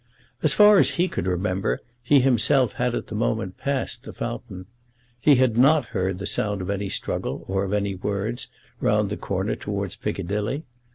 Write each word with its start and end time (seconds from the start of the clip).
As 0.41 0.55
far 0.55 0.79
as 0.79 0.95
he 0.97 1.07
could 1.07 1.27
remember, 1.27 1.79
he 2.01 2.21
himself 2.21 2.71
had 2.73 2.95
at 2.95 3.05
the 3.05 3.13
moment 3.13 3.59
passed 3.59 4.01
the 4.03 4.11
fountain. 4.11 4.65
He 5.19 5.35
had 5.35 5.55
not 5.57 5.89
heard 5.93 6.17
the 6.17 6.25
sound 6.25 6.59
of 6.63 6.71
any 6.71 6.89
struggle, 6.89 7.45
or 7.47 7.65
of 7.65 8.03
words, 8.03 8.47
round 8.79 9.11
the 9.11 9.15
corner 9.17 9.55
towards 9.55 9.95
Piccadilly. 9.95 10.63